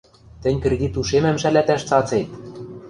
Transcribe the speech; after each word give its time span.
—Тӹнь 0.41 0.61
кредит 0.63 0.93
ушемӹм 0.99 1.37
шӓлӓтӓш 1.41 1.81
цацет! 1.89 2.29